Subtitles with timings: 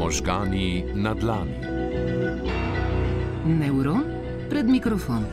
[0.00, 1.54] Možgani na dlani.
[3.46, 4.04] Neuron
[4.50, 5.24] pred mikrofon.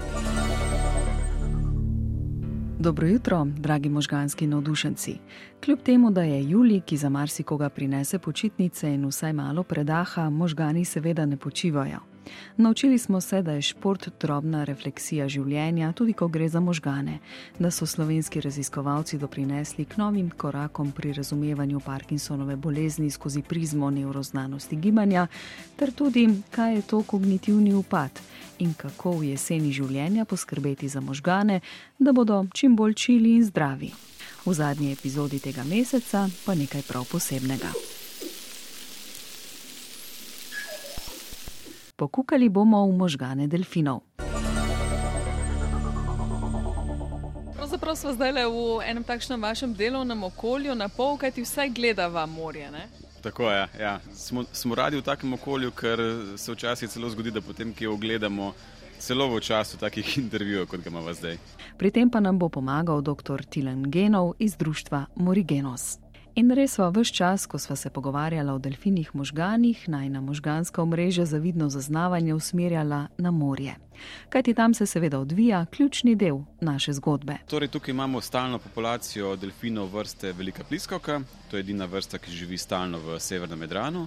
[2.79, 5.17] Dobro jutro, dragi možganski navdušenci.
[5.65, 10.85] Kljub temu, da je Juli, ki za marsikoga prinese počitnice in vsaj malo predaha, možgani
[10.85, 12.16] seveda ne počivajo.
[12.57, 17.19] Naučili smo se, da je šport drobna refleksija življenja, tudi ko gre za možgane,
[17.59, 24.75] da so slovenski raziskovalci doprinesli k novim korakom pri razumevanju Parkinsonove bolezni skozi prizmo neuroznanosti
[24.75, 25.27] gibanja,
[25.75, 28.19] ter tudi, kaj je to kognitivni upad
[28.59, 31.61] in kako v jeseni življenja poskrbeti za možgane,
[31.99, 33.91] da bodo čim bolj čili in zdravi.
[34.45, 37.96] V zadnji epizodi tega meseca pa nekaj prav posebnega.
[41.97, 44.05] Pokukali bomo v možgane delfinov.
[47.57, 52.69] Pravzaprav smo zdaj v enem takšnem vašem delovnem okolju, na pol, kajti vsaj gledava morje.
[52.71, 52.85] Ne?
[53.25, 53.67] Tako je.
[53.81, 53.97] Ja.
[54.13, 55.97] Smo, smo radi v takem okolju, ker
[56.37, 58.53] se včasih celo zgodi, da potem, ki jo ogledamo,
[59.01, 61.41] celo v času takih intervjujev, kot ga imamo zdaj.
[61.81, 63.41] Pri tem pa nam bo pomagal dr.
[63.49, 65.97] Tilan Genov iz društva Morigenos.
[66.37, 70.83] In res sva vse čas, ko sva se pogovarjala o delfinih možganih, naj na možganska
[70.83, 73.73] omrežja zavidno zaznavanje usmerjala na morje.
[74.29, 77.39] Kajti tam se seveda odvija ključni del naše zgodbe.
[77.49, 82.57] Torej, tukaj imamo stalno populacijo delfinov vrste Velika pliskavka, to je edina vrsta, ki živi
[82.57, 84.05] stalno v severnem Medranu.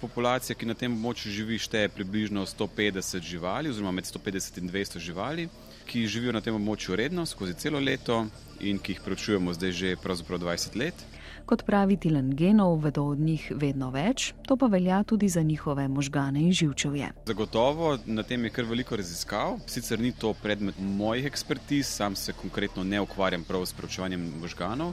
[0.00, 4.98] Populacija, ki na tem območju živi, šteje približno 150 živali, oziroma med 150 in 200
[4.98, 5.46] živali,
[5.86, 8.24] ki živijo na tem območju redno, skozi celo leto
[8.60, 11.06] in ki jih preučujemo zdaj že 20 let.
[11.48, 15.86] Kot pravi Tilan Genov, vedo od njih vedno več, to pa velja tudi za njihove
[15.88, 17.06] možgane in živčevje.
[17.26, 19.54] Zagotovo na tem je kar veliko raziskav.
[19.66, 24.92] Sicer ni to predmet mojih ekspertiz, sam se konkretno ne ukvarjam prav s preučevanjem možganov,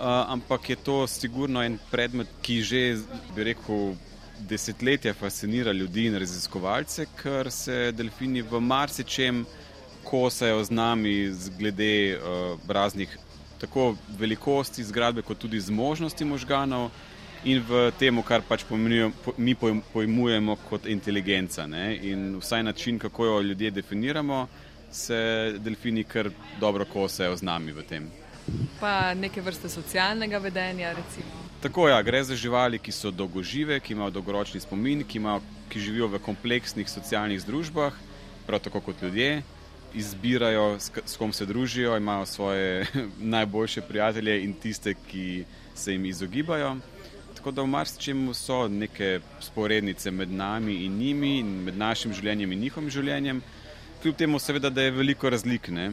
[0.00, 2.82] ampak je to sigurno en predmet, ki že,
[3.36, 3.94] bi rekel,
[4.50, 9.44] desetletja fascinira ljudi in raziskovalce, ker se delfini v marsičem
[10.04, 11.14] kosajo z nami
[11.58, 13.18] glede uh, raznih
[13.64, 16.90] tako velikosti zgradbe, kot tudi zmožnosti možganov
[17.44, 18.64] in v tem, kar pač
[19.36, 19.54] mi
[19.92, 21.66] pojmujemo kot inteligenca.
[21.66, 21.96] Ne?
[21.96, 24.46] In vsaj način, kako jo ljudje definiramo,
[24.92, 26.30] se delfini kar
[26.60, 28.10] dobro kosajo z nami v tem.
[28.80, 31.44] Pa neke vrste socialnega vedenja, recimo.
[31.64, 35.40] Tako ja, gre za živali, ki so dolgožive, ki imajo dolgoročni spomin, ki, imajo,
[35.72, 37.96] ki živijo v kompleksnih socialnih združbah,
[38.46, 39.42] prav tako kot ljudje
[39.94, 42.86] izbirajo, s kom se družijo, imajo svoje
[43.34, 45.44] najboljše prijatelje in tiste, ki
[45.74, 46.76] se jim izogibajo.
[47.34, 52.52] Tako da v marsičem so neke sporednice med nami in njimi, in med našim življenjem
[52.52, 53.42] in njihovim življenjem.
[54.02, 55.68] Kljub temu, seveda, da je veliko razlik.
[55.68, 55.92] Ne?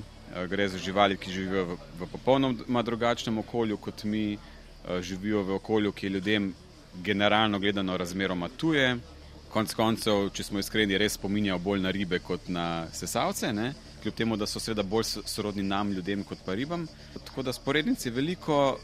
[0.50, 4.38] Gre za živali, ki živijo v, v popolnoma drugačnem okolju kot mi,
[5.02, 6.54] živijo v okolju, ki je ljudem
[7.04, 8.98] generalno gledano razmeroma tuje.
[9.52, 13.52] Konec koncev, če smo iskreni, res spominjajo bolj na ribe kot na sesalce.
[13.54, 13.74] Ne?
[14.02, 16.88] Kljub temu, da so seveda bolj sorodni nam, ljudem, kot pa ribam.
[17.26, 18.78] Tako da sporednici veliko,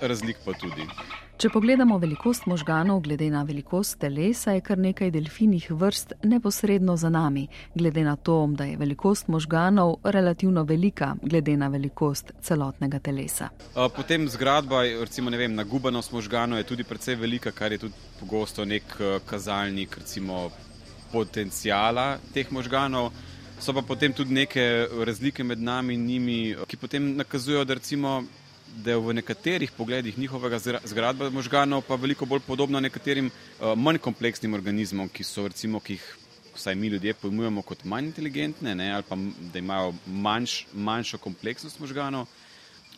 [0.00, 0.88] razlik pa tudi.
[1.34, 7.10] Če pogledamo velikost možganov, glede na velikost telesa, je kar nekaj delfinih vrst neposredno za
[7.10, 13.48] nami, glede na to, da je velikost možganov relativno velika, glede na velikost celotnega telesa.
[13.96, 18.94] Potem zgradba, recimo vem, nagubanost možganov je tudi precej velika, kar je tudi pogosto nek
[19.26, 20.50] kazalnik recimo,
[21.12, 23.10] potencijala teh možganov.
[23.60, 26.38] So pa potem tudi neke razlike med nami in njimi,
[26.68, 28.24] ki potem nakazujejo, da, recimo,
[28.76, 33.98] da je v nekaterih pogledih njihovega zgradba možganov pa veliko bolj podobna nekaterim uh, manj
[33.98, 36.06] kompleksnim organizmom, ki so recimo, ki jih
[36.54, 39.16] vsaj mi ljudje pojmujemo kot manj inteligentne ne, ali pa
[39.52, 42.26] da imajo manjš, manjšo kompleksnost možganov.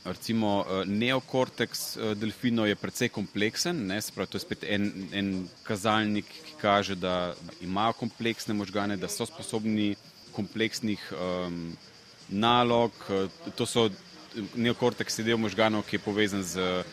[0.05, 5.31] Recimo neokorteks delfinov je precej kompleksen, ne, sprav, to je spet en, en
[5.67, 9.97] kazalnik, ki kaže, da imajo kompleksne možgane, da so sposobni
[10.37, 11.73] kompleksnih um,
[12.29, 12.93] nalog.
[13.57, 13.89] To so
[14.55, 16.85] neokorteks del možganov, ki je povezan z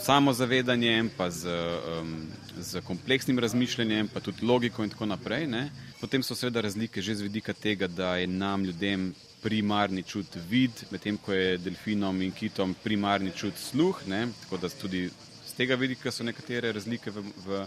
[0.00, 2.26] samozavedanjem, pa z, um,
[2.58, 5.46] z kompleksnim razmišljanjem, pa tudi logiko in tako naprej.
[5.46, 5.70] Ne.
[6.00, 10.72] Potem so seveda razlike že z vidika tega, da je nam ljudem primarni čut vid,
[10.90, 14.02] medtem ko je delfinom in kitom primarni čut sluh.
[14.06, 14.28] Ne.
[14.42, 15.10] Tako da tudi
[15.46, 17.64] z tega vidika so nekatere razlike v, v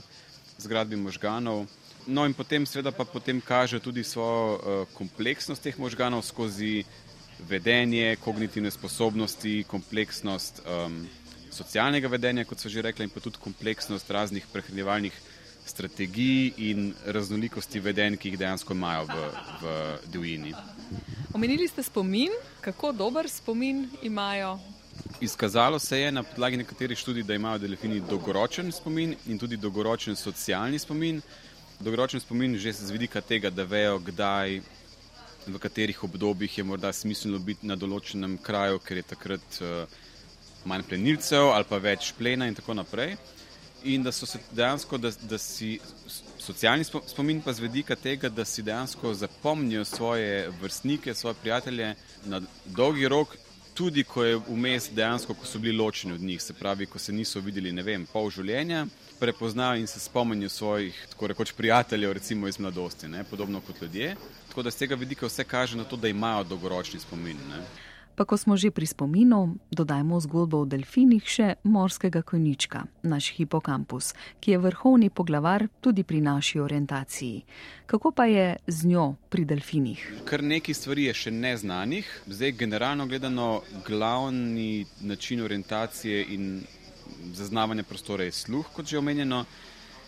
[0.57, 1.65] zgradbi možganov.
[2.07, 6.83] No, in potem, seveda, pa potem kaže tudi svojo uh, kompleksnost teh možganov skozi
[7.49, 11.03] vedenje, kognitivne sposobnosti, kompleksnost um,
[11.51, 15.15] socialnega vedenja, kot so že rekli, in pa tudi kompleksnost raznih prehranjevalnih
[15.65, 19.27] strategij in raznolikosti vedenj, ki jih dejansko imajo v,
[19.63, 19.75] v
[20.11, 20.51] divjini.
[21.33, 24.59] Omenili ste spomin, kako dober spomin imajo
[25.21, 30.15] Izkazalo se je na podlagi nekaterih študij, da imajo delfini dolgoročen spomin in tudi dolgoročen
[30.15, 31.21] socialni spomin.
[31.83, 34.61] Dolgoročen spomin že z vidika tega, da vejo, kdaj,
[35.47, 39.97] v katerih obdobjih je morda smiselno biti na določenem kraju, ker je takrat uh,
[40.63, 43.17] manj plenilcev ali pa več plena in tako naprej.
[43.91, 45.75] In da so se dejansko, da, da si
[46.39, 51.95] socialni spomin pa z vedika tega, da si dejansko zapomnijo svoje vrstnike, svoje prijatelje
[52.31, 53.35] na dolgi rok,
[53.73, 57.13] tudi ko je vmes dejansko, ko so bili ločeni od njih, se pravi, ko se
[57.13, 58.85] niso videli, ne vem, pol življenja,
[59.19, 63.23] prepoznajo in se spomnijo svojih, tako rekoč, prijateljev, recimo iz mladosti, ne?
[63.23, 64.15] podobno kot ljudje.
[64.49, 67.37] Tako da z tega vidika vse kaže na to, da imajo dolgoročni spomin.
[67.49, 67.63] Ne?
[68.15, 74.13] Pa ko smo že pri spominu, dodajmo zgodbo o delfinih še morskega konjička, naš hipokampus,
[74.37, 77.41] ki je vrhovni poglavar tudi pri naši orientaciji.
[77.89, 80.05] Kako pa je z njo pri delfinih?
[80.29, 82.05] Kar nekaj stvari je še neznanih.
[82.29, 86.61] Zdaj, generalno gledano, glavni način orientacije in
[87.33, 89.45] zaznavanja prostora je sluh, kot že omenjeno.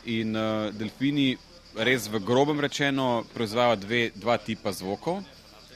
[0.05, 1.33] In uh, delfini,
[1.75, 5.23] res v grobem rečeno, proizvajajo dva tipa zvokov.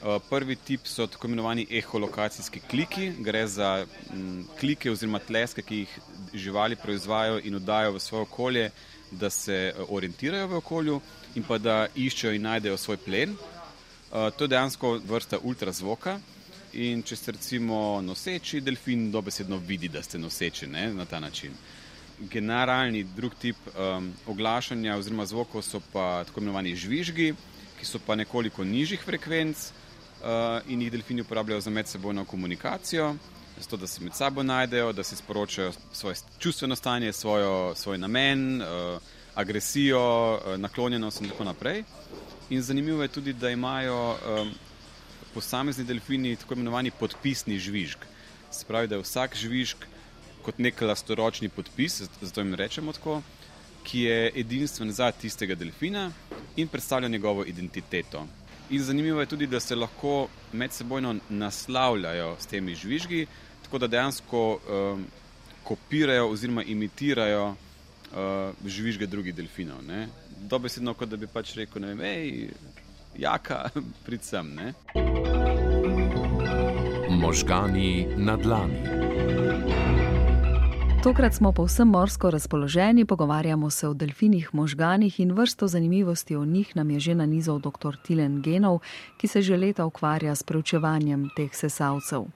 [0.00, 5.76] Eh, prvi tip so tako imenovani eholokacijski kliki, gre za m, klike oziroma tleske, ki
[5.76, 5.98] jih
[6.34, 8.70] živali proizvajajo in oddajo v svoje okolje,
[9.10, 11.00] da se eh, orientirajo v okolju
[11.34, 13.34] in pa da iščejo in najdejo svoj plen.
[14.10, 16.16] Uh, to je dejansko vrsta ultrazvoka.
[16.72, 21.52] In če ste recimo noseči, delfin dobesedno vidi, da ste noseči ne, na ta način.
[22.18, 27.34] Generalni drug tip um, oglašanja oziroma zvokov so pa tako imenovani žvižgi,
[27.78, 29.89] ki so pa nekoliko nižjih frekvenc, uh,
[30.68, 33.14] in jih delfini uporabljajo za medsebojno komunikacijo,
[33.60, 38.62] zato da se med sabo najdejo, da si sporočajo svoje čustveno stanje, svojo, svoj namen,
[38.62, 39.00] uh,
[39.34, 41.84] agresijo, uh, naklonjenost in tako naprej.
[42.50, 44.16] In zanimivo je tudi, da imajo
[45.34, 47.98] posamezni delfini tako imenovani podpisni žvižg.
[48.50, 49.84] Se pravi, da je vsak žvižg
[50.42, 53.20] kot nek lastoročni podpis, zato jim rečemo tako,
[53.84, 56.10] ki je edinstven za tistega delfina
[56.56, 58.26] in predstavlja njegovo identiteto.
[58.70, 63.26] In zanimivo je tudi, da se lahko medsebojno naslavljajo s temi žvižgi,
[63.62, 65.04] tako da dejansko um,
[65.64, 67.56] kopirajo oziroma imitirajo uh,
[68.66, 69.82] žvižge drugih delfinov.
[70.40, 72.50] Dobesedno, kot da bi pač rekel, ne vem, hej,
[73.18, 73.68] jaka,
[74.06, 74.54] pridem.
[77.10, 79.09] Možgani na dlani.
[81.00, 86.76] Tokrat smo povsem morsko razpoloženi, pogovarjamo se o delfinih možganih in vrsto zanimivosti o njih
[86.76, 87.96] nam je že nanizal dr.
[88.02, 88.78] Tilen Genov,
[89.16, 92.26] ki se že leta ukvarja s preučevanjem teh sesalcev.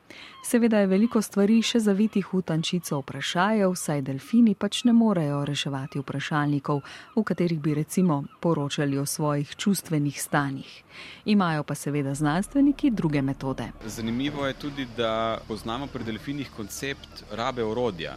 [0.44, 6.00] Seveda je veliko stvari še zavitih v tančico vprašajev, saj delfini pač ne morejo reševati
[6.00, 6.80] vprašalnikov,
[7.16, 10.84] v katerih bi recimo poročali o svojih čustvenih stanjih.
[11.24, 13.72] Imajo pa seveda znanstveniki druge metode.
[13.86, 18.16] Zanimivo je tudi, da poznamo pri delfinih koncept rabe orodja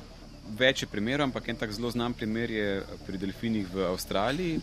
[0.60, 2.68] več primerov, ampak en tak zelo znan primer je
[3.06, 4.60] pri delfinih v Avstraliji,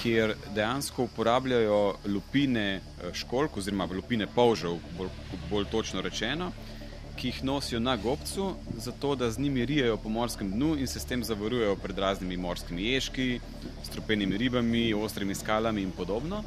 [0.00, 5.10] kjer dejansko uporabljajo lupine eh, školk oziroma lupine polžev, bolj,
[5.50, 6.52] bolj točno rečeno,
[7.16, 11.00] ki jih nosijo na gobcu, zato da z njimi rijejo po morskem dnu in se
[11.00, 13.40] s tem zavarujejo pred raznimi morskimi ježki,
[13.84, 16.42] strupenimi ribami, ostrimi skalami in podobno.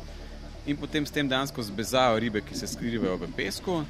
[0.66, 3.84] In potem s tem dejansko zbezajo ribe, ki se skrivajo v pesku.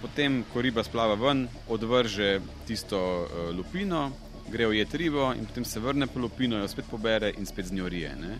[0.00, 4.08] Potem, ko riba splava ven, odvrže tisto uh, lupino,
[4.52, 7.66] gre v jed ribo in potem se vrne po lupino, jo spet pobere in spet
[7.66, 8.12] z njo rije.
[8.20, 8.38] Ne?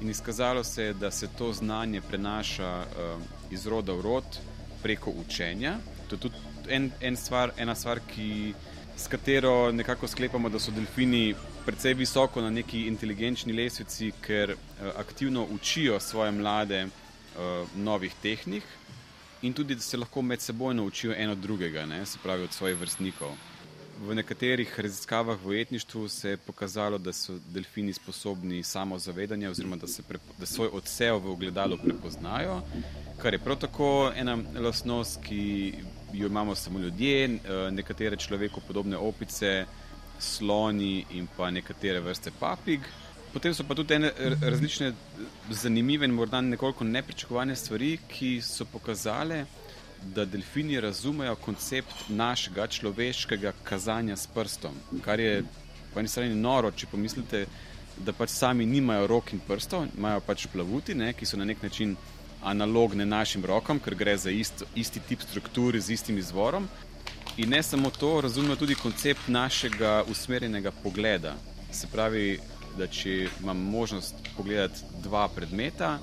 [0.00, 4.38] In izkazalo se je, da se to znanje prenaša uh, iz roda v rod
[4.82, 5.78] preko učenja.
[6.08, 6.36] To je tudi
[6.68, 8.54] en, en stvar, ena stvar, ki,
[8.96, 11.34] s katero nekako sklepamo, da so delfini
[11.66, 18.64] precej visoko na neki inteligenčni lesvici, ker uh, aktivno učijo svoje mlade uh, novih tehnik
[19.42, 22.06] in tudi, da se lahko med seboj naučijo eno drugega, ne?
[22.06, 23.36] se pravi od svojih vrstnikov.
[23.98, 29.86] V nekaterih raziskavah v ujetništvu se je pokazalo, da so delfini sposobni samozavedanja, oziroma da,
[30.08, 32.60] pre, da svoj odsev v ogledalu prepoznajo,
[33.18, 35.74] kar je prav tako ena lastnost, ki
[36.12, 39.66] jo imamo samo ljudje, eh, nekatere človeku podobne opice,
[40.18, 42.80] sloni in pa nekatere vrste papig.
[43.32, 44.92] Potem so pa tudi ene različne
[45.50, 49.67] zanimive in morda nekoliko nepričakovane stvari, ki so pokazale, da
[50.14, 54.74] delfini razumejo koncept našega človeškega kazanja s prstom.
[55.04, 55.42] Kar je
[55.94, 57.46] po eni strani noro, če pomislite,
[57.98, 61.62] da pač sami nimajo rok in prstov, imajo pač plavuti, ne, ki so na nek
[61.62, 61.96] način
[62.46, 66.68] analogne našim rokam, ker gre za ist, isti tip strukture z istim izvorom.
[67.36, 71.34] In ne samo to, razumejo tudi koncept našega usmerjenega pogleda.
[71.72, 72.38] Se pravi,
[72.78, 75.98] da če imam možnost pogledati dva predmeta,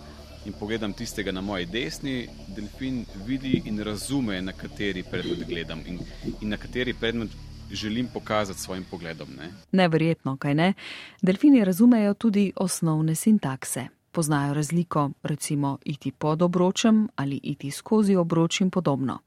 [0.46, 6.00] in pogledam tistega na moji desni, delfin vidi in razume, na kateri predmet gledam in,
[6.42, 7.30] in na kateri predmet
[7.72, 9.28] želim pokazati svojim pogledom.
[9.38, 9.52] Ne?
[9.72, 10.74] Neverjetno, kaj ne?
[11.22, 13.88] Delfini razumejo tudi osnovne sintakse.
[14.12, 19.20] Poznajo razliko, recimo iti pod obročem ali iti skozi obroč in podobno.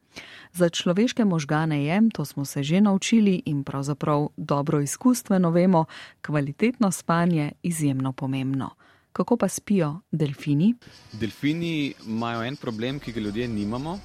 [0.52, 5.84] Za človeške možgane je, to smo se že naučili in pravzaprav dobro izkustveno vemo,
[6.22, 8.70] kvalitetno spanje izjemno pomembno.
[9.18, 10.74] Kako pa spijo delfini?
[11.12, 13.98] Delfini imajo en problem, ki ga ljudje nimamo,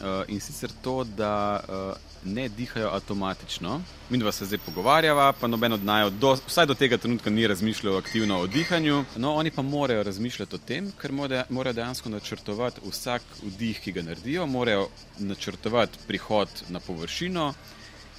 [0.00, 3.80] Eh, in sicer to, da uh, ne dihajo avtomatično.
[4.08, 7.46] Mi dva se zdaj pogovarjava, pa noben od naju, do, vsaj do tega trenutka, ni
[7.46, 9.04] razmišljal aktivno o dihanju.
[9.16, 11.12] No, oni pa morajo razmišljati o tem, ker
[11.48, 17.52] morajo dejansko načrtovati vsak vdih, ki ga naredijo, morajo načrtovati prihod na površino,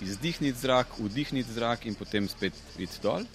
[0.01, 3.25] izdihniti zrak, vdihniti zrak in potem spet iti dol.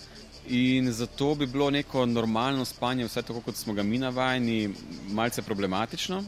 [0.49, 4.71] In zato bi bilo neko normalno spanje, vsaj tako kot smo ga mi navajeni,
[5.09, 6.23] malce problematično.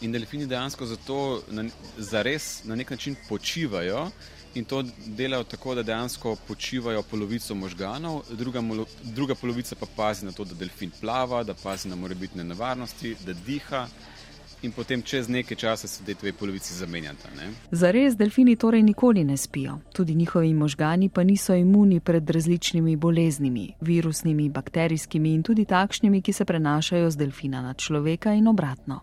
[0.00, 1.64] In delfini dejansko zato na,
[1.98, 4.10] zares na nek način počivajo
[4.54, 8.62] in to delajo tako, da dejansko počivajo polovico možganov, druga,
[9.02, 13.32] druga polovica pa pazi na to, da delfin plava, da pazi na morebitne nevarnosti, da
[13.32, 13.86] diha.
[14.62, 17.28] In potem čez nekaj časa se te dve polovici zamenjata.
[17.70, 19.78] Zares delfini torej nikoli ne spijo.
[19.92, 26.32] Tudi njihovi možgani pa niso imuni pred različnimi boleznimi, virusnimi, bakterijskimi in tudi takšnimi, ki
[26.32, 29.00] se prenašajo z delfina na človeka in obratno.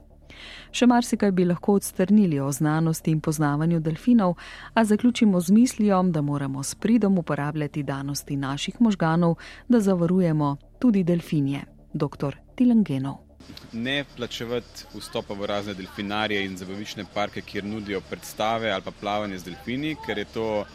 [0.72, 4.36] Še marsikaj bi lahko odstrnili o znanosti in poznavanju delfinov,
[4.74, 9.36] a zaključimo z mislijo, da moramo s pridom uporabljati danosti naših možganov,
[9.68, 11.66] da zavarujemo tudi delfinje.
[11.94, 12.36] Dr.
[12.56, 13.27] Tilangenov.
[13.72, 19.40] Ne plačevati vstopa v razne delfinarije in zabavišne parke, kjer nudijo predstave ali pa plavanje
[19.40, 20.66] z delfini, ker je to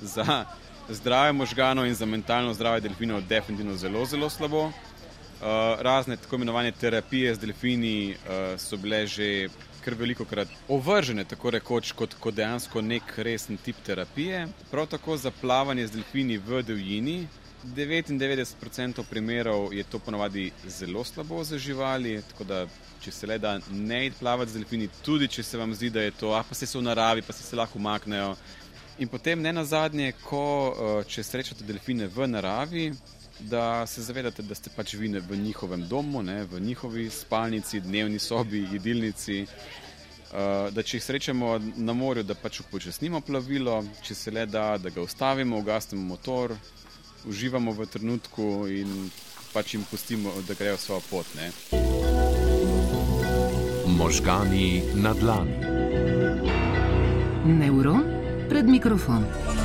[0.00, 0.44] za
[0.88, 4.70] zdrave možgano in za mentalno zdrave delfinov definitivno zelo, zelo slabo.
[5.44, 9.48] Eh, razne tako imenovane terapije z delfini uh, so bile že
[9.84, 14.46] kar veliko krat ovržene, tako rekoč, kot, kot dejansko nek resen tip terapije.
[14.70, 17.26] Prav tako za plavanje z delfini v divjini.
[17.64, 22.66] 99% primerov je to ponovadi zelo slabo za živali, tako da
[23.04, 26.04] če se le da ne id plavati z delfini, tudi če se vam zdi, da
[26.04, 28.34] je to, ah, pa se so v naravi, pa se, se lahko umaknejo.
[28.98, 32.92] In potem ne na zadnje, ko uh, če srečate delfine v naravi,
[33.50, 38.18] da se zavedate, da ste pač vi v njihovem domu, ne, v njihovi spalnici, dnevni
[38.18, 39.42] sobi, jedilnici.
[40.34, 44.78] Uh, da če jih srečamo na morju, da pač upočasnimo plovilo, če se le da,
[44.78, 46.56] da ga ustavimo, ugasnemo motor,
[47.28, 49.10] uživamo v trenutku in
[49.52, 51.26] pač jim pustimo, da grejo svojo pot.
[51.36, 51.50] Ne.
[53.86, 55.56] Možgani na dlani.
[57.44, 58.04] Neuron
[58.48, 59.63] pred mikrofonom.